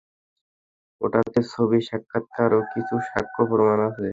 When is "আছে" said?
3.89-4.07